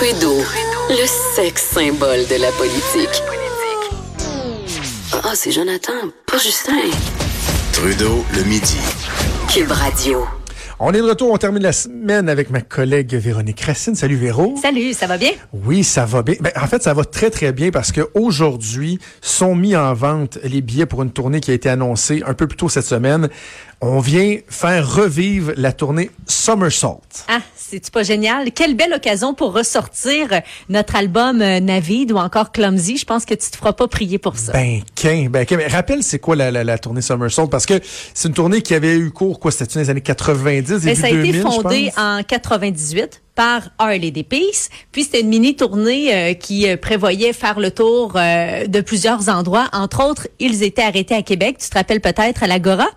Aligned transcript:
Trudeau, 0.00 0.38
le 0.88 1.06
sexe 1.34 1.72
symbole 1.74 2.26
de 2.26 2.40
la 2.40 2.50
politique. 2.52 3.22
Ah, 5.12 5.32
c'est 5.34 5.52
Jonathan, 5.52 5.92
pas 6.26 6.38
Justin. 6.38 6.72
Trudeau, 7.74 8.24
le 8.34 8.44
midi. 8.44 8.78
Cube 9.52 9.70
Radio. 9.70 10.24
On 10.82 10.94
est 10.94 10.96
de 10.96 11.02
retour, 11.02 11.30
on 11.30 11.36
termine 11.36 11.62
la 11.62 11.72
semaine 11.72 12.30
avec 12.30 12.48
ma 12.48 12.62
collègue 12.62 13.14
Véronique 13.14 13.60
Racine. 13.60 13.94
Salut 13.94 14.16
Véro. 14.16 14.54
Salut, 14.62 14.94
ça 14.94 15.06
va 15.06 15.18
bien? 15.18 15.32
Oui, 15.52 15.84
ça 15.84 16.06
va 16.06 16.22
bien. 16.22 16.36
Ben, 16.40 16.52
en 16.56 16.66
fait, 16.66 16.82
ça 16.82 16.94
va 16.94 17.04
très 17.04 17.28
très 17.28 17.52
bien 17.52 17.70
parce 17.70 17.92
que 17.92 18.08
aujourd'hui 18.14 18.98
sont 19.20 19.54
mis 19.54 19.76
en 19.76 19.92
vente 19.92 20.38
les 20.42 20.62
billets 20.62 20.86
pour 20.86 21.02
une 21.02 21.12
tournée 21.12 21.40
qui 21.40 21.50
a 21.50 21.54
été 21.54 21.68
annoncée 21.68 22.22
un 22.26 22.32
peu 22.32 22.46
plus 22.46 22.56
tôt 22.56 22.70
cette 22.70 22.86
semaine. 22.86 23.28
On 23.82 24.00
vient 24.00 24.36
faire 24.48 24.94
revivre 24.94 25.52
la 25.56 25.72
tournée 25.72 26.10
Somersault. 26.26 27.00
Ah, 27.28 27.40
c'est 27.56 27.90
pas 27.90 28.02
génial? 28.02 28.52
Quelle 28.52 28.74
belle 28.74 28.92
occasion 28.92 29.32
pour 29.32 29.54
ressortir 29.54 30.28
notre 30.68 30.96
album 30.96 31.40
euh, 31.40 31.60
Navid 31.60 32.12
ou 32.12 32.18
encore 32.18 32.52
Clumsy. 32.52 32.98
Je 32.98 33.06
pense 33.06 33.24
que 33.24 33.32
tu 33.32 33.50
te 33.50 33.56
feras 33.56 33.72
pas 33.72 33.88
prier 33.88 34.18
pour 34.18 34.36
ça. 34.36 34.52
Ben, 34.52 34.82
qu'un, 34.94 35.30
ben, 35.30 35.46
qu'un. 35.46 35.56
Mais 35.56 35.66
rappelle, 35.66 36.02
c'est 36.02 36.18
quoi 36.18 36.36
la, 36.36 36.50
la, 36.50 36.62
la 36.62 36.76
tournée 36.76 37.00
Somersault? 37.00 37.46
Parce 37.46 37.64
que 37.64 37.80
c'est 38.12 38.28
une 38.28 38.34
tournée 38.34 38.60
qui 38.60 38.74
avait 38.74 38.98
eu 38.98 39.10
cours, 39.10 39.40
quoi, 39.40 39.50
c'était 39.50 39.72
dans 39.72 39.80
les 39.80 39.88
années 39.88 40.02
90, 40.02 40.72
Mais 40.84 40.94
début 40.94 41.00
ça 41.00 41.06
a 41.06 41.10
été 41.10 41.16
2000, 41.16 41.34
je 41.36 41.40
fondé 41.40 41.92
en 41.96 42.22
98 42.22 43.22
par 43.34 43.70
Harley 43.78 44.10
des. 44.10 44.22
Puis 44.22 45.04
c'était 45.04 45.22
une 45.22 45.28
mini 45.28 45.56
tournée 45.56 46.14
euh, 46.14 46.34
qui 46.34 46.68
euh, 46.68 46.76
prévoyait 46.76 47.32
faire 47.32 47.58
le 47.58 47.70
tour 47.70 48.12
euh, 48.16 48.66
de 48.66 48.80
plusieurs 48.82 49.30
endroits. 49.30 49.68
Entre 49.72 50.04
autres, 50.04 50.28
ils 50.38 50.62
étaient 50.62 50.82
arrêtés 50.82 51.14
à 51.14 51.22
Québec. 51.22 51.56
Tu 51.58 51.70
te 51.70 51.74
rappelles 51.74 52.02
peut-être 52.02 52.42
à 52.42 52.46
l'Agora? 52.46 52.88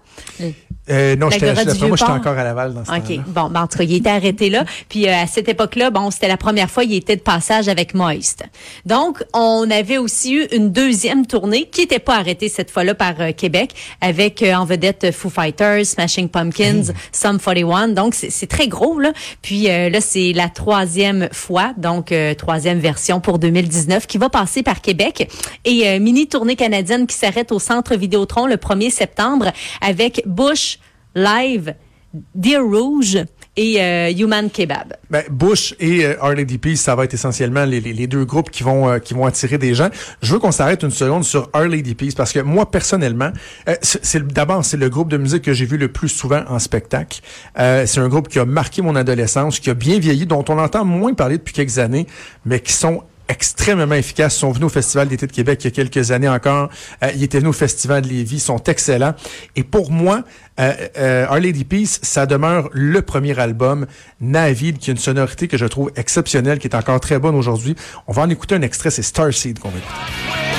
Euh, 0.90 1.16
non, 1.16 1.30
j'étais, 1.30 1.54
moi, 1.88 1.96
j'étais 1.96 2.12
encore 2.12 2.38
à 2.38 2.44
Laval 2.44 2.73
dans 2.73 2.84
ce 2.84 2.91
OK. 2.91 3.20
Bon, 3.28 3.50
ben, 3.50 3.62
en 3.62 3.68
tout 3.68 3.78
cas, 3.78 3.84
il 3.86 3.96
était 3.96 4.10
arrêté 4.10 4.50
là. 4.50 4.66
Puis 4.90 5.08
euh, 5.08 5.16
à 5.16 5.28
cette 5.28 5.48
époque-là, 5.48 5.90
bon, 5.90 6.12
c'était 6.12 6.28
la 6.28 6.38
première 6.38 6.70
fois 6.70 6.84
il 6.84 6.94
était 6.94 7.16
de 7.16 7.22
passage 7.22 7.70
avec 7.70 7.94
Moist. 7.94 8.44
Donc, 8.86 9.24
on 9.34 9.70
avait 9.72 9.98
aussi 9.98 10.35
eu 10.35 10.48
une 10.52 10.72
deuxième 10.72 11.26
tournée 11.26 11.70
qui 11.72 11.82
n'était 11.82 11.99
pas 11.99 12.18
arrêtée 12.18 12.49
cette 12.49 12.70
fois-là 12.70 12.96
par 12.96 13.13
euh, 13.20 13.32
Québec 13.32 13.74
avec 14.02 14.44
euh, 14.44 14.54
en 14.54 14.66
vedette 14.66 15.12
Foo 15.12 15.30
Fighters, 15.30 15.85
Smashing 15.85 16.27
Pumpkins, 16.27 16.91
Sum 17.12 17.40
41. 17.40 17.90
Donc, 17.90 18.13
c'est 18.13 18.29
c'est 18.44 18.48
très 18.48 18.68
gros 18.68 19.00
là. 19.00 19.13
Puis 19.41 19.70
euh, 19.70 19.90
là, 19.90 20.02
c'est 20.02 20.34
la 20.34 20.50
troisième 20.50 21.29
fois, 21.32 21.74
donc 21.77 22.12
euh, 22.12 22.34
troisième 22.34 22.79
version 22.79 23.22
pour 23.22 23.40
2019 23.40 24.05
qui 24.05 24.18
va 24.18 24.29
passer 24.29 24.63
par 24.63 24.82
Québec 24.82 25.29
et 25.63 25.88
euh, 25.88 26.00
mini 26.00 26.27
tournée 26.27 26.57
canadienne 26.57 27.07
qui 27.07 27.16
s'arrête 27.16 27.54
au 27.54 27.60
Centre 27.60 27.96
Vidéotron 27.96 28.48
le 28.48 28.55
1er 28.55 28.90
septembre 28.90 29.52
avec 29.79 30.24
Bush 30.26 30.79
Live, 31.16 31.74
Deer 32.36 32.62
Rouge 32.62 33.18
et 33.56 33.80
euh, 33.82 34.12
Human 34.12 34.50
Kebab. 34.50 34.96
Ben, 35.12 35.24
Bush 35.30 35.76
et 35.80 36.06
euh, 36.06 36.16
Harley 36.22 36.44
DP, 36.46 36.76
ça 36.76 36.96
va 36.96 37.04
être 37.06 37.14
essentiellement 37.14 37.66
les, 37.66 37.80
les- 37.82 38.08
deux 38.08 38.26
groupes 38.26 38.50
qui 38.50 38.64
vont 38.64 38.90
euh, 38.90 38.98
qui 39.00 39.14
vont 39.14 39.26
attirer 39.26 39.58
des 39.60 39.74
gens. 39.76 39.90
Je 40.24 40.34
veux 40.34 40.40
qu'on 40.40 40.52
s'arrête 40.52 40.82
une 40.84 40.91
seconde 40.91 41.24
sur 41.24 41.50
Harley 41.54 41.82
DP 41.84 42.16
parce 42.16 42.32
que 42.34 42.40
moi 42.40 42.70
personnellement, 42.70 43.32
euh, 43.70 43.76
c'est 43.82 44.26
d'abord 44.28 44.66
c'est 44.66 44.78
le 44.78 44.90
groupe 44.90 45.10
de 45.10 45.18
musique 45.18 45.44
que 45.44 45.54
j'ai 45.54 45.66
vu 45.66 45.78
le 45.78 45.88
plus 45.91 46.10
souvent 46.10 46.44
en 46.48 46.58
spectacle. 46.60 47.22
C'est 47.56 47.98
un 48.00 48.08
groupe 48.10 48.28
qui 48.28 48.40
a 48.40 48.46
marqué 48.46 48.82
mon 48.82 48.96
adolescence, 48.96 49.60
qui 49.60 49.70
a 49.70 49.76
bien 49.76 50.00
vieilli, 50.00 50.26
dont 50.26 50.44
on 50.50 50.58
entend 50.58 50.86
moins 50.86 51.14
parler 51.14 51.38
depuis 51.38 51.54
quelques 51.54 51.78
années, 51.80 52.08
mais 52.46 52.60
qui 52.60 52.74
sont 52.74 53.04
extrêmement 53.34 53.95
efficaces. 53.95 54.35
Ils 54.37 54.39
sont 54.39 54.51
venus 54.51 54.67
au 54.67 54.70
Festival 54.70 55.07
d'été 55.07 55.27
de 55.27 55.31
Québec 55.31 55.59
il 55.63 55.65
y 55.65 55.67
a 55.67 55.71
quelques 55.71 56.12
années 56.12 56.29
encore. 56.29 56.70
Euh, 57.03 57.12
ils 57.15 57.23
étaient 57.23 57.39
venus 57.39 57.49
au 57.49 57.57
Festival 57.57 58.03
de 58.03 58.07
Lévis. 58.07 58.35
Ils 58.35 58.39
sont 58.39 58.63
excellents. 58.63 59.13
Et 59.55 59.63
pour 59.63 59.91
moi, 59.91 60.23
euh, 60.59 60.73
euh, 60.98 61.27
Our 61.27 61.39
Lady 61.39 61.65
Peace, 61.65 61.99
ça 62.01 62.26
demeure 62.26 62.70
le 62.71 63.01
premier 63.01 63.37
album, 63.39 63.87
Navid, 64.22 64.78
qui 64.78 64.91
a 64.91 64.94
une 64.94 65.00
sonorité 65.00 65.47
que 65.47 65.57
je 65.57 65.66
trouve 65.66 65.91
exceptionnelle, 65.95 66.59
qui 66.59 66.67
est 66.67 66.75
encore 66.75 67.00
très 67.00 67.19
bonne 67.19 67.35
aujourd'hui. 67.35 67.75
On 68.07 68.13
va 68.13 68.22
en 68.22 68.29
écouter 68.29 68.56
un 68.56 68.61
extrait, 68.61 68.91
c'est 68.91 69.03
Starseed 69.03 69.59
qu'on 69.59 69.69
va 69.69 69.79
écouter. 69.79 70.53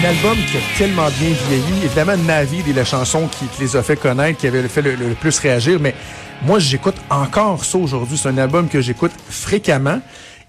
Un 0.00 0.04
album 0.04 0.38
qui 0.50 0.56
a 0.56 0.60
tellement 0.78 1.08
bien 1.18 1.30
vieilli. 1.48 1.84
Évidemment, 1.84 2.16
Navid 2.16 2.66
est 2.68 2.72
la 2.72 2.84
chanson 2.86 3.28
qui, 3.28 3.44
qui 3.46 3.60
les 3.62 3.76
a 3.76 3.82
fait 3.82 3.96
connaître, 3.96 4.38
qui 4.38 4.46
avait 4.46 4.66
fait 4.66 4.80
le, 4.80 4.94
le 4.94 5.14
plus 5.14 5.38
réagir. 5.38 5.78
Mais 5.78 5.94
moi, 6.42 6.58
j'écoute 6.58 6.94
encore 7.10 7.64
ça 7.64 7.76
aujourd'hui. 7.76 8.16
C'est 8.16 8.28
un 8.28 8.38
album 8.38 8.68
que 8.68 8.80
j'écoute 8.80 9.12
fréquemment. 9.28 10.00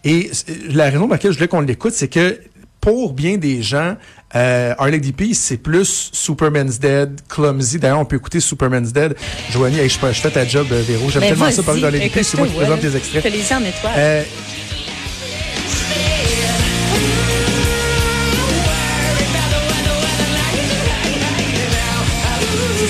Et 0.06 0.32
la 0.70 0.86
raison 0.86 1.02
pour 1.02 1.12
laquelle 1.12 1.32
je 1.32 1.38
voulais 1.38 1.50
qu'on 1.50 1.60
l'écoute, 1.62 1.94
c'est 1.94 2.08
que 2.08 2.40
pour 2.80 3.12
bien 3.14 3.38
des 3.38 3.62
gens, 3.62 3.98
euh, 4.36 4.74
Peace, 5.18 5.36
c'est 5.36 5.58
plus 5.58 6.10
Superman's 6.14 6.80
Dead, 6.80 7.20
Clumsy. 7.28 7.78
D'ailleurs, 7.78 8.00
on 8.00 8.06
peut 8.06 8.16
écouter 8.16 8.40
Superman's 8.40 8.94
Dead. 8.94 9.16
Joanie, 9.52 9.80
hey, 9.80 9.90
je, 9.90 9.96
je 10.00 10.22
fais 10.22 10.32
ta 10.32 10.48
job, 10.48 10.68
euh, 10.72 10.82
Véro. 10.88 11.10
J'aime 11.10 11.22
Ben, 11.22 11.30
tellement 11.30 11.52
ça 11.52 11.62
parler 11.62 11.82
Lady 11.82 12.10
Peace. 12.10 12.24
C'est 12.24 12.38
moi 12.38 12.48
qui 12.48 12.54
présente 12.54 12.82
les 12.82 12.96
extraits. 12.96 13.22
Te 13.24 13.28
les 13.28 13.54
en 13.54 13.60
étoiles. 13.60 13.94
Euh, 13.98 14.24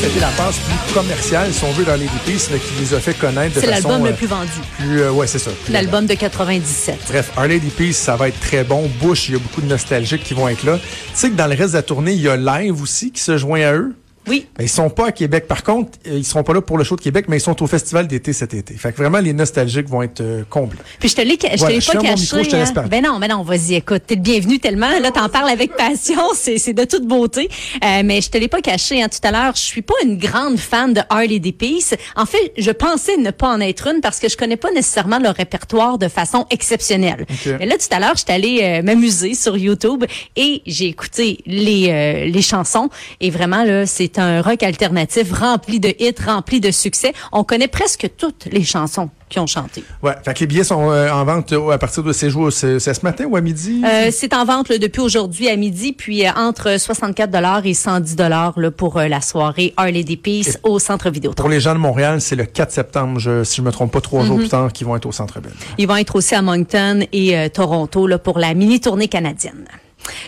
c'était 0.02 0.20
la 0.20 0.30
passe 0.30 0.58
plus 0.58 0.94
commerciale, 0.96 1.54
si 1.54 1.64
on 1.64 1.72
veut, 1.74 1.86
dans 1.86 1.96
les 1.96 2.08
Peace, 2.26 2.50
mais 2.52 2.58
qui 2.58 2.74
les 2.80 2.94
a 2.96 3.00
fait 3.00 3.14
connaître 3.14 3.56
de 3.56 3.60
c'est 3.60 3.68
l'album 3.68 4.04
euh, 4.04 4.10
le 4.10 4.16
plus 4.16 4.26
vendu. 4.26 4.50
plus, 4.78 5.02
euh, 5.02 5.12
ouais, 5.12 5.28
c'est 5.28 5.38
ça. 5.38 5.52
L'album 5.70 6.08
de 6.08 6.16
97. 6.16 6.98
Bref, 7.08 7.32
Our 7.38 7.48
Lady 7.48 7.70
Peace, 7.70 7.94
ça 7.94 8.16
va 8.16 8.30
être 8.30 8.40
très 8.40 8.64
bon. 8.64 8.90
Bush, 9.00 9.30
il 9.30 9.34
y 9.34 9.36
a 9.36 9.40
beaucoup 9.40 9.62
de 9.62 9.68
nostalgiques 9.68 10.24
qui 10.24 10.34
vont 10.34 10.48
être 10.48 10.64
là. 10.64 10.80
Tu 10.80 10.84
sais 11.14 11.30
que 11.30 11.36
dans 11.36 11.46
le 11.46 11.56
reste 11.56 11.74
de 11.74 11.78
la 11.78 11.84
tournée, 11.84 12.14
il 12.14 12.22
y 12.22 12.30
a 12.30 12.36
Live 12.36 12.82
aussi 12.82 13.12
qui 13.12 13.22
se 13.22 13.38
joint 13.38 13.62
à 13.62 13.74
eux? 13.74 13.94
Oui. 14.28 14.48
Ben, 14.58 14.64
ils 14.64 14.70
sont 14.70 14.90
pas 14.90 15.08
à 15.08 15.12
Québec. 15.12 15.48
Par 15.48 15.64
contre, 15.64 15.98
euh, 16.08 16.18
ils 16.18 16.26
seront 16.26 16.44
pas 16.44 16.54
là 16.54 16.62
pour 16.62 16.78
le 16.78 16.84
show 16.84 16.96
de 16.96 17.02
Québec, 17.02 17.26
mais 17.28 17.38
ils 17.38 17.42
sont 17.42 17.62
au 17.64 17.68
festival 17.68 18.08
d'été 18.08 18.34
cet 18.34 18.54
été. 18.54 18.74
Fait 18.76 18.92
que 18.92 18.98
vraiment, 18.98 19.20
les 19.20 19.34
nostalgiques 19.34 19.90
vont 19.90 20.02
être 20.04 20.22
euh, 20.22 20.44
comblés. 20.50 20.80
Puis 21.00 21.10
je 21.10 21.16
te 21.16 21.22
l'ai, 21.22 21.38
je 21.42 21.58
Voilà, 21.58 21.68
te 21.68 21.72
l'ai 21.74 21.82
je 21.82 21.92
pas 21.92 21.98
caché. 22.00 22.22
micro, 22.22 22.44
je 22.44 22.50
te 22.50 22.56
hein. 22.56 22.66
parler. 22.74 22.90
Ben 22.90 23.04
non, 23.04 23.20
ben 23.20 23.28
non, 23.30 23.42
vas-y, 23.44 23.76
écoute, 23.76 24.04
t'es 24.06 24.16
le 24.16 24.22
bienvenu 24.22 24.60
tellement. 24.60 24.90
Là, 25.00 25.12
t'en 25.12 25.28
parles 25.30 25.50
avec 25.50 25.76
passion, 25.76 26.22
c'est, 26.36 26.58
c'est 26.58 26.74
de 26.74 26.84
toute 26.86 27.08
beauté. 27.08 27.50
Euh, 27.84 28.02
mais 28.06 28.22
je 28.22 28.30
te 28.30 28.38
l'ai 28.38 28.48
pas 28.48 28.62
caché 28.62 29.02
hein, 29.02 29.08
tout 29.10 29.26
à 29.28 29.32
l'heure. 29.32 29.56
Je 29.56 29.62
suis 29.62 29.82
pas 29.82 29.96
une 30.04 30.18
grande 30.18 30.58
fan 30.58 30.94
de 30.94 31.02
Harley 31.10 31.40
des 31.40 31.52
Peace. 31.52 31.96
En 32.16 32.26
fait, 32.26 32.52
je 32.58 32.72
pensais 32.72 33.18
ne 33.18 33.32
pas 33.32 33.48
en 33.50 33.60
être 33.60 33.88
une 33.88 34.02
parce 34.02 34.20
que 34.20 34.30
je 34.30 34.38
connais 34.38 34.58
pas 34.58 34.72
nécessairement 34.72 35.20
leur 35.20 35.36
répertoire 35.36 35.98
de 35.98 36.08
façon 36.08 36.46
exceptionnelle. 36.52 37.26
Mais 37.60 37.66
là, 37.66 37.76
tout 37.78 37.96
à 37.96 38.00
l'heure, 38.00 38.16
j'étais 38.16 38.34
allée 38.34 38.60
euh, 38.62 38.84
m'amuser 38.84 39.34
sur 39.34 39.58
YouTube 39.58 40.06
et 40.36 40.62
j'ai 40.66 40.88
écouté 40.88 41.40
les 41.46 41.90
euh, 41.90 42.26
les 42.26 42.42
chansons. 42.42 42.90
Et 43.20 43.30
vraiment, 43.30 43.64
là, 43.64 43.86
c'est 43.86 44.11
un 44.20 44.42
rock 44.42 44.64
alternatif 44.64 45.32
rempli 45.32 45.80
de 45.80 45.94
hits, 46.00 46.16
rempli 46.26 46.60
de 46.60 46.72
succès. 46.72 47.14
On 47.32 47.44
connaît 47.44 47.68
presque 47.68 48.10
toutes 48.18 48.48
les 48.52 48.64
chansons 48.64 49.10
qui 49.32 49.40
ont 49.40 49.48
chanté. 49.48 49.84
Ouais. 50.04 50.14
Fait 50.24 50.34
que 50.34 50.40
les 50.42 50.48
billets 50.48 50.64
sont 50.64 50.92
euh, 50.92 51.10
en 51.10 51.24
vente 51.24 51.54
euh, 51.54 51.70
à 51.70 51.78
partir 51.78 52.04
de 52.04 52.12
ces 52.12 52.30
jours. 52.30 52.52
C'est 52.52 52.80
c'est 52.80 52.94
ce 52.94 53.02
matin 53.04 53.26
ou 53.26 53.36
à 53.36 53.42
midi? 53.42 53.82
Euh, 53.84 54.10
c'est 54.12 54.34
en 54.34 54.46
vente 54.46 54.70
là, 54.70 54.78
depuis 54.78 55.02
aujourd'hui 55.02 55.48
à 55.50 55.56
midi, 55.56 55.94
puis 55.94 56.28
euh, 56.28 56.32
entre 56.36 56.78
64 56.78 57.32
dollars 57.32 57.66
et 57.66 57.74
110 57.74 58.16
dollars 58.16 58.56
pour 58.78 59.00
la 59.00 59.22
soirée 59.22 59.74
Harley 59.78 60.04
des 60.04 60.18
Peace 60.18 60.58
au 60.64 60.78
Centre 60.78 61.10
Vidéotron. 61.10 61.42
Pour 61.42 61.50
les 61.50 61.62
gens 61.62 61.74
de 61.74 61.80
Montréal, 61.80 62.22
c'est 62.22 62.36
le 62.36 62.46
4 62.46 62.72
septembre, 62.72 63.20
je, 63.20 63.44
si 63.44 63.58
je 63.58 63.62
me 63.62 63.72
trompe 63.72 63.94
pas, 63.94 64.02
trois 64.02 64.26
jours 64.26 64.38
plus 64.38 64.50
tard, 64.50 64.72
qui 64.74 64.84
vont 64.84 64.96
être 64.96 65.06
au 65.06 65.12
Centre 65.12 65.40
Bell. 65.40 65.54
Ils 65.78 65.88
vont 65.88 65.96
être 65.96 66.16
aussi 66.16 66.36
à 66.36 66.42
Moncton 66.42 67.06
et 67.14 67.50
Toronto 67.52 68.08
là, 68.08 68.20
pour 68.20 68.38
la 68.38 68.54
mini 68.54 68.82
tournée 68.82 69.08
canadienne. 69.08 69.66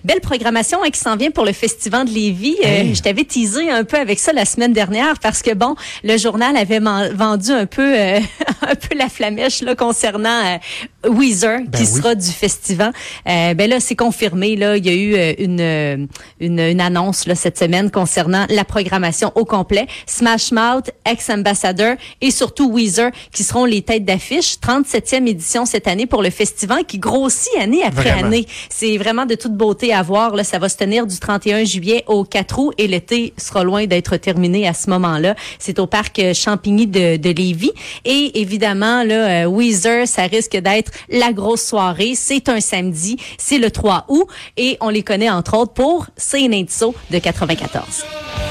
Belle 0.04 0.22
programmation 0.22 0.80
hein, 0.84 0.90
qui 0.92 1.00
s'en 1.00 1.16
vient 1.16 1.32
pour 1.32 1.46
le 1.46 1.54
Festival 1.54 2.06
de 2.08 2.12
Lévis. 2.12 2.56
Euh, 2.64 2.68
Hey. 2.74 2.96
Je 2.96 3.02
t'avais 3.02 3.24
teasé 3.24 3.70
un 3.70 3.84
peu 3.84 3.98
avec 3.98 4.20
ça 4.20 4.34
la 4.34 4.46
semaine 4.46 4.74
dernière 4.74 5.20
parce 5.20 5.42
que 5.42 5.54
bon, 5.54 5.76
le 6.04 6.18
journal 6.18 6.56
avait 6.58 6.80
vendu 6.80 7.52
un 7.52 7.66
peu 7.66 7.96
euh, 7.98 8.20
un 8.62 8.76
peu 8.76 8.98
la 8.98 9.10
flamèche 9.10 9.62
là 9.62 9.76
concernant 9.76 10.30
euh, 10.46 11.10
Weezer 11.10 11.60
Ben 11.68 11.72
qui 11.72 11.84
oui. 11.84 12.00
sera 12.02 12.16
du 12.16 12.30
festival. 12.30 12.92
Euh, 13.28 13.54
ben 13.54 13.70
là, 13.70 13.80
c'est 13.80 13.96
confirmé 13.96 14.56
là, 14.56 14.76
il 14.78 14.86
y 14.86 14.90
a 14.90 14.94
eu 14.94 15.16
euh, 15.16 15.34
une, 15.38 15.60
euh, 15.62 15.98
une 16.40 16.60
une 16.60 16.82
annonce 16.82 17.26
là 17.28 17.36
cette 17.36 17.58
semaine 17.60 17.92
concernant 17.92 18.46
la 18.50 18.64
programmation 18.66 19.32
au 19.36 19.46
complet. 19.46 19.86
Smash 20.08 20.52
Mouth, 20.52 20.90
ex-ambassadeur 21.06 21.96
et 22.22 22.32
surtout 22.32 22.72
Weezer 22.72 23.12
qui 23.32 23.44
seront 23.44 23.66
les 23.66 23.82
têtes 23.82 24.06
d'affiche. 24.06 24.56
37e 24.66 25.28
édition 25.28 25.66
cette 25.66 25.88
année 25.88 26.06
pour 26.08 26.22
le 26.24 26.30
festival 26.30 26.86
qui 26.86 26.98
grossit 27.00 27.54
année 27.60 27.84
après 27.84 28.12
Vraiment. 28.12 28.28
année. 28.28 28.46
C'est 28.70 28.98
vraiment 28.98 29.26
de 29.26 29.36
toute 29.36 29.54
beauté 29.54 29.63
à 29.92 30.02
voir. 30.02 30.34
Ça 30.44 30.60
va 30.60 30.68
se 30.68 30.78
tenir 30.78 31.08
du 31.08 31.18
31 31.18 31.64
juillet 31.64 32.04
au 32.08 32.24
4 32.24 32.60
août 32.60 32.74
et 32.78 32.88
l'été 32.88 33.34
sera 33.38 33.64
loin 33.64 33.86
d'être 33.86 34.18
terminé 34.18 34.68
à 34.68 34.74
ce 34.74 34.90
moment-là. 34.90 35.36
C'est 35.58 35.80
au 35.80 35.88
parc 35.88 36.20
euh, 36.20 36.34
Champigny 36.34 36.86
de, 36.86 37.18
de 37.18 37.30
Lévis. 37.30 37.72
Et 38.04 38.42
évidemment, 38.42 39.04
là, 39.04 39.46
euh, 39.46 39.46
Weezer, 39.46 40.08
ça 40.08 40.24
risque 40.24 40.58
d'être 40.58 40.92
la 41.10 41.32
grosse 41.32 41.64
soirée. 41.64 42.14
C'est 42.16 42.50
un 42.50 42.60
samedi, 42.60 43.18
c'est 43.38 43.58
le 43.58 43.72
3 43.72 44.06
août 44.10 44.28
et 44.58 44.78
on 44.82 44.90
les 44.90 45.04
connaît 45.04 45.30
entre 45.30 45.58
autres 45.58 45.74
pour 45.74 46.08
Say 46.18 46.42
It 46.42 46.54
Ain't 46.54 46.70
So 46.70 46.94
de 47.10 47.20
94. 47.20 48.43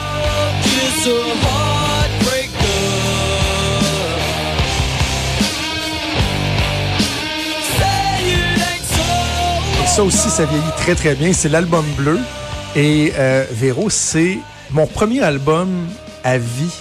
Ça 9.93 10.05
aussi, 10.05 10.31
ça 10.31 10.47
vieillit 10.47 10.73
très 10.79 10.95
très 10.95 11.15
bien. 11.15 11.35
C'est 11.35 11.51
l'album 11.51 11.85
bleu. 11.99 12.19
Et 12.75 13.13
euh, 13.19 13.45
Véro, 13.51 13.91
c'est 13.91 14.39
mon 14.71 14.87
premier 14.87 15.21
album 15.21 15.69
à 16.25 16.39
vie. 16.39 16.73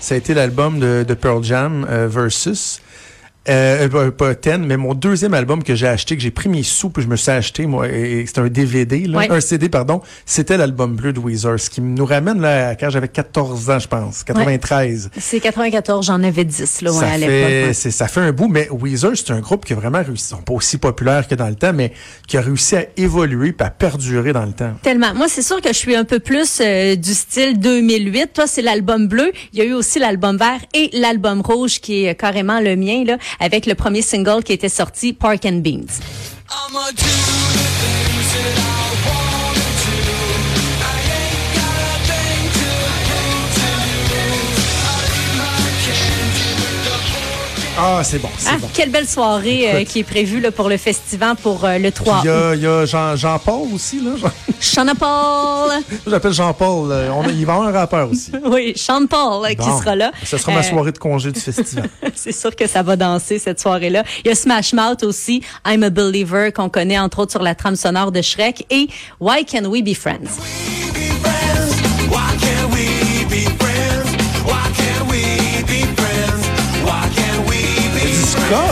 Ça 0.00 0.14
a 0.14 0.18
été 0.18 0.32
l'album 0.32 0.78
de, 0.78 1.14
Pearl 1.14 1.44
Jam 1.44 1.86
euh, 1.90 2.08
Versus. 2.08 2.80
Euh, 3.48 3.88
euh, 3.92 4.10
pas 4.10 4.34
Ten, 4.34 4.64
mais 4.64 4.76
mon 4.76 4.94
deuxième 4.94 5.34
album 5.34 5.62
que 5.62 5.74
j'ai 5.74 5.86
acheté, 5.86 6.16
que 6.16 6.22
j'ai 6.22 6.30
pris 6.30 6.48
mes 6.48 6.62
sous, 6.62 6.88
puis 6.88 7.02
je 7.02 7.08
me 7.08 7.16
suis 7.16 7.30
acheté, 7.30 7.66
moi, 7.66 7.88
et 7.88 8.24
c'était 8.26 8.40
un 8.40 8.48
DVD, 8.48 9.00
là, 9.06 9.26
un 9.28 9.40
CD, 9.40 9.68
pardon, 9.68 10.00
c'était 10.24 10.56
l'album 10.56 10.96
bleu 10.96 11.12
de 11.12 11.20
Weezer, 11.20 11.60
ce 11.60 11.68
qui 11.68 11.82
nous 11.82 12.06
ramène 12.06 12.40
là 12.40 12.68
à 12.70 12.74
quand 12.74 12.88
j'avais 12.88 13.08
14 13.08 13.70
ans, 13.70 13.78
je 13.78 13.88
pense, 13.88 14.24
93. 14.24 15.10
C'est 15.18 15.40
94, 15.40 16.06
j'en 16.06 16.22
avais 16.22 16.44
10 16.44 16.82
là, 16.82 16.92
ouais, 16.92 16.98
ça, 16.98 17.06
à 17.06 17.10
fait, 17.10 17.18
l'époque. 17.18 17.68
ouais. 17.84 17.90
ça 17.90 18.08
fait 18.08 18.20
un 18.20 18.32
bout, 18.32 18.48
mais 18.48 18.68
Weezer, 18.70 19.12
c'est 19.14 19.30
un 19.30 19.40
groupe 19.40 19.66
qui 19.66 19.74
a 19.74 19.76
vraiment 19.76 20.02
réussi, 20.02 20.24
ils 20.24 20.36
sont 20.36 20.42
pas 20.42 20.54
aussi 20.54 20.78
populaires 20.78 21.28
que 21.28 21.34
dans 21.34 21.48
le 21.48 21.54
temps, 21.54 21.74
mais 21.74 21.92
qui 22.26 22.38
a 22.38 22.40
réussi 22.40 22.76
à 22.76 22.86
évoluer 22.96 23.52
puis 23.52 23.66
à 23.66 23.70
perdurer 23.70 24.32
dans 24.32 24.46
le 24.46 24.52
temps. 24.52 24.72
Tellement. 24.82 25.14
Moi, 25.14 25.28
c'est 25.28 25.42
sûr 25.42 25.60
que 25.60 25.68
je 25.68 25.78
suis 25.78 25.94
un 25.94 26.04
peu 26.04 26.18
plus 26.18 26.60
euh, 26.60 26.96
du 26.96 27.12
style 27.12 27.58
2008. 27.58 28.32
Toi, 28.32 28.46
c'est 28.46 28.62
l'album 28.62 29.06
bleu. 29.06 29.32
Il 29.52 29.58
y 29.58 29.62
a 29.62 29.64
eu 29.64 29.74
aussi 29.74 29.98
l'album 29.98 30.36
vert 30.36 30.60
et 30.72 30.90
l'album 30.92 31.40
rouge 31.42 31.80
qui 31.80 32.04
est 32.04 32.10
euh, 32.10 32.14
carrément 32.14 32.60
le 32.60 32.76
mien, 32.76 33.04
là, 33.04 33.18
avec 33.40 33.66
le 33.66 33.74
premier 33.74 34.02
single 34.02 34.42
qui 34.42 34.52
était 34.52 34.68
sorti, 34.68 35.12
Park 35.12 35.44
and 35.44 35.60
Beans. 35.62 36.00
Ah, 47.76 48.02
c'est 48.04 48.20
bon, 48.20 48.28
Ah, 48.46 48.56
bon. 48.60 48.68
quelle 48.72 48.90
belle 48.90 49.06
soirée 49.08 49.68
euh, 49.74 49.84
qui 49.84 49.98
est 50.00 50.04
prévue 50.04 50.38
là, 50.40 50.52
pour 50.52 50.68
le 50.68 50.76
festival 50.76 51.34
pour 51.36 51.64
euh, 51.64 51.78
le 51.78 51.90
3 51.90 52.20
Il 52.22 52.26
y 52.26 52.30
a, 52.30 52.54
il 52.54 52.60
y 52.62 52.66
a 52.66 52.86
Jean, 52.86 53.16
Jean-Paul 53.16 53.66
aussi, 53.74 54.00
là. 54.00 54.12
Jean- 54.60 54.94
Paul. 54.94 55.70
J'appelle 56.06 56.32
Jean-Paul. 56.32 56.92
euh, 56.92 57.10
il 57.30 57.44
va 57.44 57.52
y 57.54 57.56
avoir 57.56 57.62
un 57.62 57.72
rappeur 57.72 58.10
aussi. 58.10 58.30
oui, 58.44 58.74
Sean 58.76 59.06
Paul 59.08 59.48
qui 59.56 59.64
sera 59.80 59.96
là. 59.96 60.12
Ce 60.24 60.38
sera 60.38 60.52
ma 60.52 60.62
soirée 60.62 60.92
de 60.92 60.98
congé 60.98 61.32
du 61.32 61.40
festival. 61.40 61.88
C'est 62.14 62.32
sûr 62.32 62.54
que 62.54 62.68
ça 62.68 62.82
va 62.82 62.94
danser 62.94 63.40
cette 63.40 63.60
soirée-là. 63.60 64.04
Il 64.24 64.28
y 64.28 64.30
a 64.30 64.36
Smash 64.36 64.72
Mouth 64.72 65.02
aussi, 65.02 65.42
I'm 65.66 65.82
a 65.82 65.90
Believer 65.90 66.52
qu'on 66.52 66.68
connaît 66.68 66.98
entre 66.98 67.18
autres 67.20 67.32
sur 67.32 67.42
la 67.42 67.56
trame 67.56 67.74
sonore 67.76 68.12
de 68.12 68.22
Shrek 68.22 68.66
et 68.70 68.88
Why 69.18 69.44
Can. 69.44 69.64
We 69.64 69.82
be 69.82 69.94
friends? 69.94 70.38
Ska, 78.54 78.62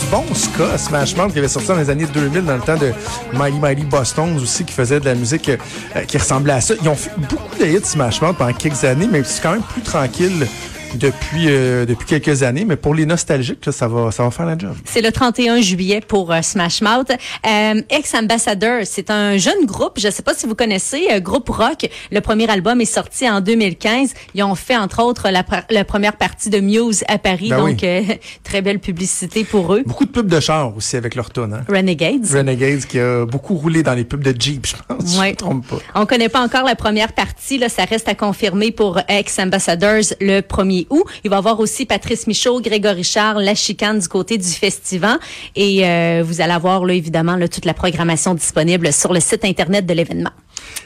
du 0.00 0.10
bon 0.10 0.34
ska, 0.34 0.78
Smash 0.78 1.16
Mouth 1.16 1.32
qui 1.32 1.38
avait 1.38 1.48
sorti 1.48 1.68
dans 1.68 1.76
les 1.76 1.90
années 1.90 2.06
2000 2.06 2.44
dans 2.44 2.56
le 2.56 2.60
temps 2.62 2.76
de 2.76 2.92
Mighty 3.32 3.58
Mighty 3.58 3.84
Boston 3.84 4.38
aussi 4.40 4.64
qui 4.64 4.72
faisait 4.72 5.00
de 5.00 5.04
la 5.04 5.14
musique 5.14 5.48
euh, 5.48 6.04
qui 6.06 6.18
ressemblait 6.18 6.52
à 6.52 6.60
ça. 6.60 6.74
Ils 6.80 6.88
ont 6.88 6.94
fait 6.94 7.10
beaucoup 7.28 7.56
de 7.58 7.64
hits 7.64 7.84
Smash 7.84 8.20
Mouth 8.22 8.36
pendant 8.36 8.52
quelques 8.52 8.84
années, 8.84 9.08
mais 9.10 9.22
c'est 9.24 9.42
quand 9.42 9.52
même 9.52 9.62
plus 9.62 9.82
tranquille 9.82 10.46
depuis 10.94 11.46
euh, 11.48 11.84
depuis 11.86 12.06
quelques 12.06 12.42
années. 12.42 12.64
Mais 12.64 12.76
pour 12.76 12.94
les 12.94 13.06
nostalgiques, 13.06 13.64
là, 13.66 13.72
ça 13.72 13.88
va 13.88 14.10
ça 14.10 14.22
va 14.24 14.30
faire 14.30 14.46
la 14.46 14.56
job. 14.58 14.74
C'est 14.84 15.00
le 15.00 15.10
31 15.12 15.60
juillet 15.60 16.00
pour 16.06 16.32
euh, 16.32 16.42
Smash 16.42 16.82
Mouth. 16.82 17.10
Euh, 17.46 17.82
Ex-Ambassador, 17.90 18.80
c'est 18.84 19.10
un 19.10 19.36
jeune 19.36 19.64
groupe, 19.64 19.98
je 19.98 20.06
ne 20.08 20.12
sais 20.12 20.22
pas 20.22 20.34
si 20.34 20.46
vous 20.46 20.54
connaissez, 20.54 21.06
euh, 21.12 21.20
groupe 21.20 21.48
rock. 21.48 21.88
Le 22.10 22.20
premier 22.20 22.48
album 22.50 22.80
est 22.80 22.84
sorti 22.84 23.28
en 23.28 23.40
2015. 23.40 24.12
Ils 24.34 24.42
ont 24.42 24.54
fait 24.54 24.76
entre 24.76 25.02
autres 25.02 25.30
la, 25.30 25.42
pr- 25.42 25.64
la 25.70 25.84
première 25.84 26.16
partie 26.16 26.50
de 26.50 26.60
Muse 26.60 27.04
à 27.08 27.18
Paris, 27.18 27.48
Ben 27.50 27.58
donc 27.58 27.82
euh, 27.84 28.02
très 28.44 28.62
belle 28.62 28.78
publicité 28.78 29.44
pour 29.44 29.74
eux. 29.74 29.82
Beaucoup 29.86 30.04
de 30.04 30.10
pubs 30.10 30.28
de 30.28 30.40
char 30.40 30.76
aussi 30.76 30.96
avec 30.96 31.14
leur 31.14 31.30
tune. 31.30 31.52
Hein? 31.54 31.64
Renegades. 31.68 32.26
Renegades 32.32 32.84
qui 32.86 32.98
a 32.98 33.24
beaucoup 33.24 33.54
roulé 33.54 33.82
dans 33.82 33.94
les 33.94 34.04
pubs 34.04 34.22
de 34.22 34.34
Jeep, 34.38 34.66
je 34.66 34.74
pense. 34.86 35.04
si 35.06 35.16
Je 35.16 35.20
Ouais. 35.20 35.30
me 35.30 35.36
trompe 35.36 35.66
pas. 35.66 35.76
On 35.94 36.06
connaît 36.06 36.28
pas 36.28 36.40
encore 36.40 36.64
la 36.64 36.74
première 36.76 37.12
partie, 37.12 37.58
là, 37.58 37.68
ça 37.68 37.84
reste 37.84 38.08
à 38.08 38.14
confirmer 38.14 38.70
pour 38.72 38.98
Ex-Ambassadors 39.08 40.14
le 40.20 40.40
1er 40.82 40.86
août. 40.90 41.04
Il 41.24 41.30
va 41.30 41.36
y 41.36 41.38
avoir 41.38 41.60
aussi 41.60 41.86
Patrice 41.86 42.26
Michaud, 42.26 42.60
Grégory 42.60 43.04
Charles, 43.04 43.42
La 43.42 43.54
Chicane 43.54 43.98
du 43.98 44.08
côté 44.08 44.38
du 44.38 44.48
festival. 44.48 45.18
Et 45.56 45.86
euh, 45.86 46.22
vous 46.24 46.40
allez 46.40 46.52
avoir 46.52 46.84
là, 46.84 46.94
évidemment 46.94 47.36
là, 47.36 47.48
toute 47.48 47.64
la 47.64 47.74
programmation 47.74 48.34
disponible 48.34 48.92
sur 48.92 49.12
le 49.12 49.20
site 49.20 49.44
Internet 49.44 49.86
de 49.86 49.94
l'événement. 49.94 50.30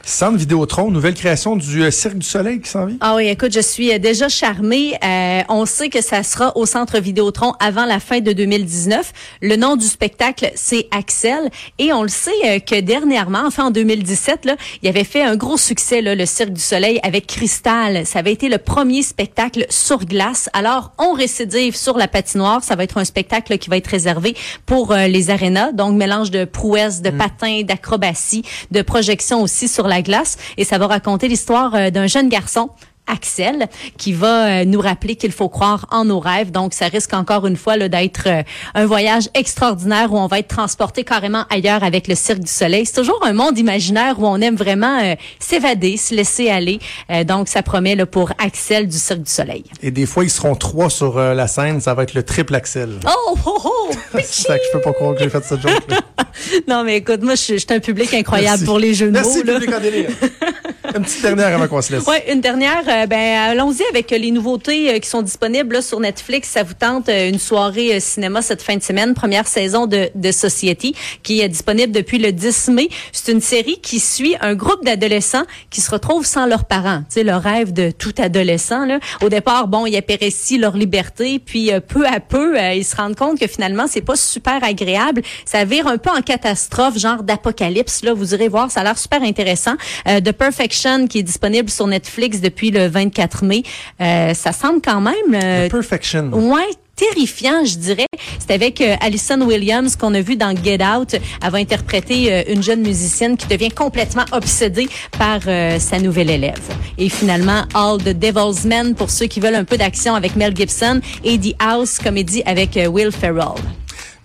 Centre 0.07 0.39
Vidéotron, 0.39 0.93
nouvelle 0.93 1.15
création 1.15 1.57
du 1.57 1.83
euh, 1.83 1.91
Cirque 1.91 2.19
du 2.19 2.27
Soleil 2.27 2.61
qui 2.61 2.71
s'en 2.71 2.87
vient. 2.87 2.97
Ah 3.01 3.17
oui, 3.17 3.27
écoute, 3.27 3.53
je 3.53 3.61
suis 3.61 3.93
euh, 3.93 3.99
déjà 3.99 4.29
charmée. 4.29 4.97
Euh, 5.05 5.43
on 5.49 5.67
sait 5.67 5.89
que 5.89 6.01
ça 6.01 6.23
sera 6.23 6.57
au 6.57 6.65
Centre 6.65 7.01
Vidéotron 7.01 7.55
avant 7.59 7.85
la 7.85 7.99
fin 7.99 8.21
de 8.21 8.33
2019. 8.33 9.13
Le 9.43 9.57
nom 9.57 9.75
du 9.75 9.85
spectacle, 9.85 10.53
c'est 10.55 10.87
Axel. 10.93 11.51
Et 11.79 11.93
on 11.93 12.03
le 12.03 12.09
sait 12.09 12.31
euh, 12.45 12.59
que 12.61 12.81
dernièrement, 12.81 13.43
enfin 13.45 13.65
en 13.65 13.71
2017, 13.73 14.45
là, 14.45 14.57
il 14.83 14.89
avait 14.89 15.03
fait 15.03 15.23
un 15.23 15.35
gros 15.35 15.57
succès, 15.57 16.03
là, 16.03 16.15
le 16.15 16.25
Cirque 16.25 16.53
du 16.53 16.61
Soleil 16.61 17.01
avec 17.03 17.27
Cristal. 17.27 18.07
Ça 18.07 18.21
avait 18.21 18.33
été 18.33 18.49
le 18.49 18.59
premier 18.59 19.03
spectacle 19.03 19.67
sur 19.71 20.05
glace. 20.05 20.49
Alors, 20.53 20.93
on 20.99 21.15
récidive 21.15 21.75
sur 21.75 21.99
la 21.99 22.07
patinoire. 22.07 22.63
Ça 22.63 22.77
va 22.77 22.85
être 22.85 22.99
un 22.99 23.05
spectacle 23.05 23.51
là, 23.51 23.59
qui 23.59 23.71
va 23.71 23.77
être 23.77 23.89
réservé 23.89 24.37
pour 24.67 24.95
les 24.95 25.31
arénas. 25.31 25.73
Donc, 25.73 25.97
mélange 25.97 26.31
de 26.31 26.45
prouesse, 26.45 27.03
de 27.03 27.11
patins, 27.11 27.63
d'acrobatie, 27.63 28.45
de 28.71 28.83
projection 28.83 29.43
aussi 29.43 29.66
sur 29.67 29.89
la 29.89 30.03
glace. 30.03 30.37
Et 30.57 30.65
ça 30.65 30.79
va 30.79 30.87
raconter 30.87 31.29
l'histoire 31.29 31.75
euh, 31.75 31.91
d'un 31.91 32.07
jeune 32.07 32.29
garçon 32.29 32.71
Axel, 33.07 33.69
qui 33.99 34.13
va 34.13 34.47
euh, 34.47 34.65
nous 34.65 34.81
rappeler 34.81 35.17
qu'il 35.17 35.33
faut 35.33 35.49
croire 35.49 35.87
en 35.91 36.05
nos 36.05 36.19
rêves. 36.21 36.51
Donc, 36.51 36.75
ça 36.75 36.87
risque 36.89 37.15
encore 37.15 37.47
une 37.47 37.57
fois 37.57 37.77
là, 37.77 37.89
d'être 37.89 38.25
euh, 38.27 38.43
un 38.75 38.87
voyage 38.87 39.29
extraordinaire 39.35 40.13
où 40.13 40.19
on 40.19 40.27
va 40.27 40.39
être 40.41 40.49
transporté 40.49 41.05
carrément 41.05 41.45
ailleurs 41.51 41.85
avec 41.85 42.09
le 42.09 42.15
Cirque 42.15 42.41
du 42.41 42.51
Soleil. 42.51 42.87
C'est 42.87 42.95
toujours 42.95 43.21
un 43.25 43.33
monde 43.33 43.59
imaginaire 43.59 44.19
où 44.19 44.27
on 44.27 44.41
aime 44.41 44.57
vraiment 44.57 44.99
euh, 45.03 45.15
s'évader, 45.39 45.97
se 45.97 46.15
laisser 46.15 46.51
aller. 46.51 46.79
Euh, 47.11 47.25
donc, 47.25 47.49
ça 47.49 47.63
promet 47.63 47.95
là, 47.95 48.07
pour 48.07 48.33
Axel 48.39 48.89
du 48.89 48.97
Cirque 48.99 49.23
du 49.23 49.31
Soleil. 49.31 49.65
Et 49.83 49.91
des 49.91 50.07
fois, 50.07 50.25
ils 50.25 50.31
seront 50.31 50.55
trois 50.55 50.91
sur 50.91 51.19
euh, 51.19 51.35
la 51.35 51.47
scène. 51.47 51.81
Ça 51.81 51.95
va 51.95 52.03
être 52.03 52.15
le 52.15 52.23
triple 52.23 52.55
Axel. 52.55 52.91
Oh, 53.07 53.37
oh, 53.47 53.59
oh! 53.65 53.91
C'est 54.15 54.47
ça 54.47 54.59
que 54.59 54.65
je 54.67 54.73
peux 54.77 54.83
pas 54.83 54.93
croire 54.93 55.15
que 55.15 55.23
j'ai 55.23 55.31
fait 55.31 55.45
cette 55.45 55.61
joke-là. 55.61 56.01
non, 56.69 56.85
mais 56.85 56.97
écoute, 56.97 57.23
moi, 57.23 57.35
je 57.35 57.47
je 57.57 57.57
suis 57.59 57.67
un 57.71 57.81
public 57.81 58.13
incroyable 58.13 58.51
Merci. 58.51 58.65
pour 58.65 58.79
les 58.79 58.93
jeux 58.93 59.07
de 59.07 59.13
Merci, 59.13 59.39
mots. 59.39 59.45
là. 59.45 59.53
public 59.55 59.75
en 59.75 59.81
délire. 59.81 60.11
Une 60.95 61.03
petite 61.03 61.23
dernière 61.23 61.49
avant 61.55 61.67
qu'on 61.69 61.83
se 61.83 61.93
laisse. 61.93 62.07
Ouais, 62.07 62.25
une 62.33 62.41
dernière. 62.41 62.83
Euh, 62.97 63.07
ben, 63.07 63.51
allons-y 63.51 63.83
avec 63.91 64.11
les 64.11 64.31
nouveautés 64.31 64.95
euh, 64.95 64.99
qui 64.99 65.09
sont 65.09 65.23
disponibles 65.23 65.75
là, 65.75 65.83
sur 65.83 66.01
Netflix. 66.01 66.49
Ça 66.49 66.63
vous 66.63 66.75
tente 66.75 67.09
euh, 67.09 67.29
une 67.29 67.39
soirée 67.39 68.01
cinéma 68.01 68.43
cette 68.43 68.63
fin 68.63 68.77
de 68.77 68.83
semaine, 68.83 69.15
première 69.15 69.47
saison 69.47 69.87
de, 69.87 70.11
de 70.15 70.31
Society, 70.31 70.95
qui 71.23 71.41
est 71.41 71.49
disponible 71.49 71.93
depuis 71.93 72.19
le 72.19 72.33
10 72.33 72.69
mai. 72.69 72.89
C'est 73.13 73.33
une 73.33 73.41
série 73.41 73.79
qui 73.81 74.01
suit 74.01 74.37
un 74.41 74.55
groupe 74.55 74.85
d'adolescents 74.85 75.45
qui 75.71 75.81
se 75.81 75.91
retrouvent 75.91 76.27
sans 76.27 76.47
leurs 76.47 76.65
parents. 76.65 77.01
Tu 77.09 77.15
sais, 77.15 77.23
le 77.25 77.35
rêve 77.37 77.73
de 77.73 77.91
tout 77.91 78.15
adolescent. 78.19 78.87
Là. 78.87 78.99
Au 79.23 79.29
départ, 79.29 79.69
bon, 79.69 79.87
ils 79.87 79.97
apprécient 79.97 80.59
leur 80.59 80.77
liberté, 80.77 81.39
puis 81.39 81.71
peu 81.89 82.07
à 82.07 82.21
peu, 82.21 82.59
ils 82.75 82.85
se 82.85 82.97
rendent 82.97 83.17
compte 83.17 83.39
que 83.39 83.47
finalement, 83.47 83.87
c'est 83.89 84.01
pas 84.01 84.17
super 84.17 84.63
agréable. 84.63 85.23
Ça 85.45 85.65
vire 85.65 85.87
un 85.87 85.99
peu 85.99 86.11
en 86.11 86.23
catastrophe, 86.23 86.99
genre 86.99 87.23
d'apocalypse. 87.23 88.03
Là, 88.03 88.15
vous 88.15 88.35
irez 88.35 88.49
voir, 88.49 88.71
ça 88.71 88.81
a 88.81 88.85
l'air 88.85 88.99
super 88.99 89.23
intéressant. 89.23 89.75
The 90.07 90.33
Perfection, 90.33 91.07
qui 91.07 91.19
est 91.19 91.23
disponible 91.23 91.71
sur 91.71 91.87
Netflix 91.87 92.41
depuis 92.41 92.71
le 92.71 92.86
24 92.89 93.45
mai. 93.45 93.63
Euh, 94.01 94.35
ça 94.35 94.53
semble 94.53 94.81
quand 94.83 95.01
même... 95.01 95.15
euh, 95.35 95.69
Perfection. 95.69 96.31
Ouais, 96.33 96.69
terrifiant, 96.97 97.65
je 97.65 97.77
dirais. 97.77 98.07
C'est 98.39 98.55
avec 98.55 98.81
euh, 98.81 98.97
Alison 99.01 99.41
Williams 99.43 99.97
qu'on 99.97 100.15
a 100.15 100.21
vu 100.21 100.37
dans 100.37 100.55
Get 100.57 100.79
Out. 100.83 101.15
Elle 101.43 101.51
va 101.51 101.59
interpréter 101.59 102.33
euh, 102.33 102.43
une 102.49 102.63
jeune 102.63 102.81
musicienne 102.81 103.37
qui 103.37 103.47
devient 103.47 103.71
complètement 103.71 104.25
obsédée 104.33 104.89
par 105.19 105.41
euh, 105.47 105.79
sa 105.79 105.99
nouvelle 105.99 106.31
élève. 106.31 106.61
Et 106.99 107.09
finalement, 107.09 107.63
All 107.75 107.99
the 107.99 108.19
Devil's 108.19 108.65
Men 108.65 108.95
pour 108.95 109.11
ceux 109.11 109.27
qui 109.27 109.41
veulent 109.41 109.55
un 109.57 109.65
peu 109.65 109.77
d'action 109.77 110.15
avec 110.15 110.37
Mel 110.37 110.57
Gibson 110.57 111.01
et 111.25 111.39
The 111.39 111.55
House 111.59 111.99
comédie 111.99 112.43
avec 112.47 112.79
Will 112.91 113.13
Ferrell. 113.13 113.55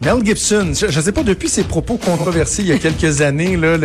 Mel 0.04 0.26
Gibson, 0.26 0.72
je, 0.74 0.88
je 0.90 1.00
sais 1.02 1.12
pas, 1.12 1.22
depuis 1.24 1.48
ses 1.48 1.64
propos 1.64 1.98
controversés 1.98 2.64
il 2.64 2.70
y 2.70 2.72
a 2.72 2.78
quelques 2.80 3.22
années, 3.22 3.56
là, 3.56 3.78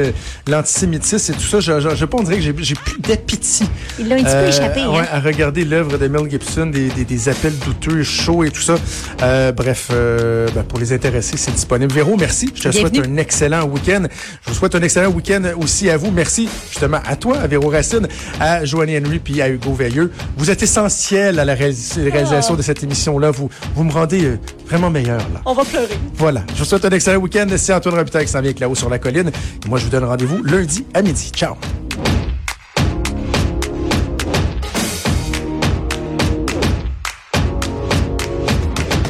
l'antisémitisme 0.48 1.32
et 1.32 1.36
tout 1.36 1.42
ça, 1.42 1.60
je, 1.60 1.78
je, 1.80 1.90
je 1.90 1.96
sais 1.96 2.06
pas, 2.06 2.18
on 2.18 2.22
dirait 2.22 2.36
que 2.36 2.42
j'ai 2.42 2.52
plus 2.74 2.98
d'appétit. 3.00 3.64
Il 3.98 4.08
l'a 4.08 4.16
un 4.16 4.22
petit 4.22 4.34
peu 4.34 4.46
échappé, 4.48 4.80
hein? 4.80 4.90
ouais, 4.92 5.04
à 5.12 5.20
regarder 5.20 5.64
l'œuvre 5.64 5.98
de 5.98 6.08
Mel 6.08 6.30
Gibson, 6.30 6.66
des, 6.66 6.88
des, 6.88 7.04
des 7.04 7.28
appels 7.28 7.56
douteux, 7.58 8.02
chauds 8.02 8.44
et 8.44 8.50
tout 8.50 8.62
ça. 8.62 8.76
Euh, 9.22 9.52
bref, 9.52 9.88
euh, 9.92 10.48
ben, 10.54 10.62
pour 10.62 10.78
les 10.78 10.92
intéressés, 10.92 11.36
c'est 11.36 11.52
disponible. 11.52 11.92
Véro, 11.92 12.16
merci. 12.16 12.50
Je 12.54 12.62
te 12.68 12.72
souhaite 12.72 12.98
un 12.98 13.16
excellent 13.18 13.64
week-end. 13.66 14.04
Je 14.44 14.50
vous 14.50 14.56
souhaite 14.56 14.74
un 14.74 14.82
excellent 14.82 15.10
week-end 15.10 15.42
aussi 15.60 15.90
à 15.90 15.96
vous. 15.96 16.10
Merci 16.10 16.48
justement 16.70 16.98
à 17.06 17.16
toi, 17.16 17.38
à 17.38 17.46
Véro 17.46 17.68
Racine, 17.68 18.08
à 18.40 18.64
Joanny 18.64 18.96
Henry 18.98 19.18
puis 19.18 19.42
à 19.42 19.48
Hugo 19.48 19.74
Veilleux. 19.74 20.12
Vous 20.36 20.50
êtes 20.50 20.62
essentiels 20.62 21.38
à 21.38 21.44
la 21.44 21.54
réalis- 21.54 22.10
réalisation 22.10 22.54
Oh. 22.54 22.56
de 22.56 22.62
cette 22.62 22.82
émission-là. 22.82 23.30
Vous, 23.32 23.50
vous 23.74 23.84
me 23.84 23.92
rendez 23.92 24.24
euh, 24.24 24.38
vraiment 24.66 24.88
meilleur. 24.90 25.18
Là. 25.18 25.40
On 25.44 25.52
va 25.54 25.64
pleurer. 25.64 25.98
Voilà. 26.14 26.42
Je 26.54 26.58
vous 26.60 26.64
souhaite 26.64 26.84
un 26.84 26.90
excellent 26.90 27.20
week-end. 27.20 27.46
C'est 27.56 27.74
Antoine 27.74 27.96
Robitaille 27.96 28.26
qui 28.26 28.32
s'en 28.32 28.38
avec 28.38 28.60
là-haut 28.60 28.74
sur 28.74 28.88
la 28.88 28.98
colline. 28.98 29.30
Et 29.64 29.68
moi, 29.68 29.78
je 29.78 29.84
vous 29.84 29.90
donne 29.90 30.04
rendez-vous 30.04 30.42
lundi 30.42 30.84
à 30.94 31.02
midi. 31.02 31.30
Ciao. 31.34 31.56